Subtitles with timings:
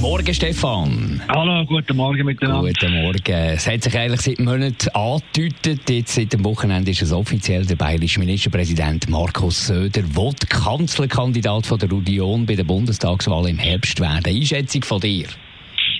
[0.00, 1.20] Morgen, Stefan.
[1.28, 2.68] Hallo, guten Morgen miteinander.
[2.68, 3.32] Guten Morgen.
[3.32, 7.76] Es hat sich eigentlich seit Monaten angedeutet, jetzt seit dem Wochenende ist es offiziell, der
[7.76, 14.24] bayerische Ministerpräsident Markus Söder will Kanzlerkandidat von der Union bei der Bundestagswahl im Herbst werden.
[14.24, 15.26] Einschätzung von dir?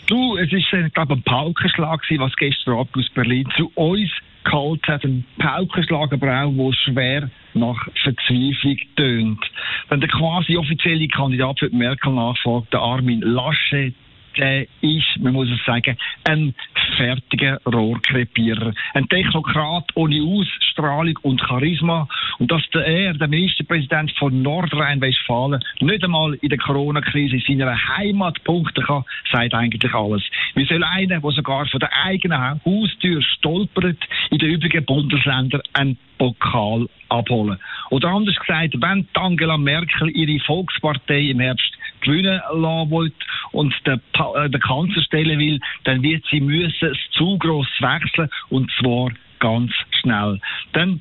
[0.07, 4.11] Du, es ist äh, glaube ein Paukenschlag was gestern Abend aus Berlin zu uns
[4.45, 5.05] geholt hat.
[5.05, 9.51] Ein Paukenschlag, aber auch, der schwer nach Verzweiflung tönt.
[9.89, 13.95] Wenn der quasi offizielle Kandidat für die Merkel-Nachfolge, Armin Laschet,
[14.37, 16.55] der ist, man muss es sagen, ein
[16.97, 18.73] fertiger Rohrkrepierer.
[18.95, 22.09] Ein Technokrat ohne Ausstrahlung und Charisma.
[22.39, 27.97] Und dass der, er, der Ministerpräsident von Nordrhein-Westfalen, nicht einmal in der Corona-Krise in seiner
[27.97, 30.23] Heimat punkten kann, sagt eigentlich alles.
[30.55, 33.99] Wie soll einer, der sogar von der eigenen Haustür stolpert,
[34.31, 37.59] in den übrigen Bundesländern einen Pokal abholen?
[37.91, 43.13] Oder anders gesagt, wenn Angela Merkel ihre Volkspartei im Herbst gewinnen lassen will
[43.53, 44.01] und den,
[44.35, 49.11] äh, den Kanzler stellen will, dann wird sie müssen es zu gross wechseln und zwar
[49.39, 50.41] ganz schnell.
[50.73, 51.01] Dann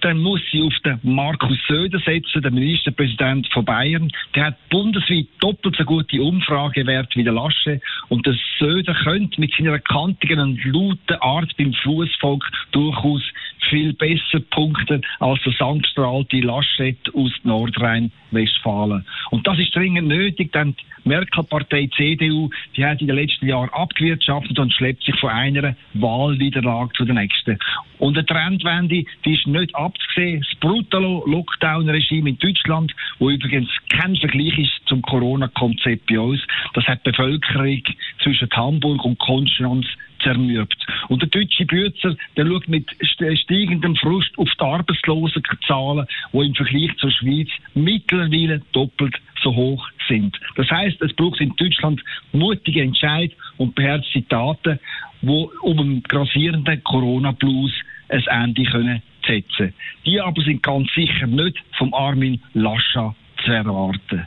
[0.00, 4.10] dann muss sie auf den Markus Söder setzen, den Ministerpräsident von Bayern.
[4.34, 7.80] Der hat bundesweit doppelt so gute Umfragewerte wie der Lasche.
[8.08, 13.22] Und der Söder könnte mit seiner kantigen und lauten Art beim Fußvolk durchaus
[13.68, 19.04] viel besser punkten als der sandstrahlte Laschet aus Nordrhein-Westfalen.
[19.30, 20.74] Und das ist dringend nötig, denn
[21.04, 25.74] die Merkel-Partei CDU, die hat in den letzten Jahren abgewirtschaftet und schleppt sich von einer
[25.94, 27.58] Wahlniederlage zu der nächsten.
[27.98, 30.44] Und eine Trendwende, die ist nicht abzusehen.
[30.48, 36.40] Das brutale Lockdown-Regime in Deutschland, wo übrigens kein Vergleich ist zum Corona-Konzept bei uns,
[36.74, 37.82] das hat die Bevölkerung
[38.22, 39.86] zwischen Hamburg und Konstanz
[40.22, 40.86] zermürbt.
[41.08, 46.96] Und der deutsche Bützer, der schaut mit steigendem Frust auf die Arbeitslosenzahlen, die im Vergleich
[46.96, 50.38] zur Schweiz mittlerweile doppelt so hoch sind.
[50.56, 52.02] Das heißt, es braucht in Deutschland
[52.32, 54.78] mutige Entscheid und beherzte Taten,
[55.22, 57.72] wo um dem grassierenden Corona-Blues
[58.08, 59.74] ein Ende können setzen.
[60.06, 63.14] Die aber sind ganz sicher nicht vom Armin Lascha
[63.44, 64.26] zu erwarten.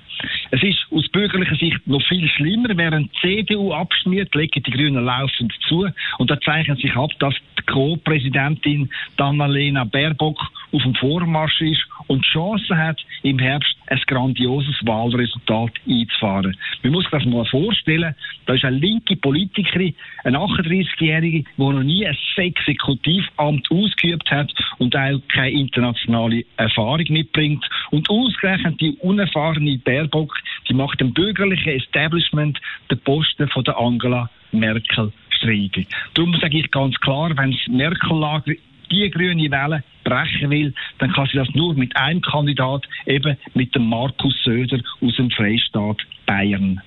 [0.53, 2.69] Es ist aus bürgerlicher Sicht noch viel schlimmer.
[2.75, 5.88] Während die CDU abschmiert, legen die Grünen laufend zu.
[6.17, 10.39] Und da zeichnet sich ab, dass die Co-Präsidentin Annalena Baerbock
[10.73, 16.57] auf dem Vormarsch ist und Chancen hat, im Herbst ein grandioses Wahlresultat einzufahren.
[16.83, 18.13] Man muss sich das mal vorstellen.
[18.45, 19.95] Da ist eine linke Politikerin,
[20.25, 27.63] eine 38-Jährige, die noch nie ein Exekutivamt ausgeübt hat und auch keine internationale Erfahrung mitbringt.
[27.91, 34.29] Und ausgerechnet die unerfahrene Baerbock, die macht dem bürgerlichen Establishment den Posten von der Angela
[34.51, 35.88] Merkel streitig.
[36.13, 38.53] Darum sage ich ganz klar, wenn das Merkel-Lager
[38.91, 43.73] die grüne Welle brechen will, dann kann sie das nur mit einem Kandidat, eben mit
[43.73, 46.81] dem Markus Söder aus dem Freistaat Bayern.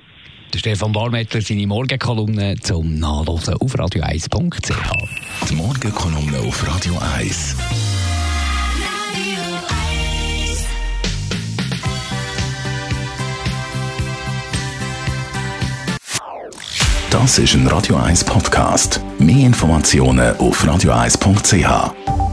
[0.53, 5.49] Der Stefan Barmettler, seine Morgenkolumne zum Nachlesen auf radio1.ch.
[5.51, 7.57] Die Morgenkolumne auf Radio 1.
[17.11, 19.01] Das ist ein Radio 1 Podcast.
[19.19, 22.24] Mehr Informationen auf radio1.ch.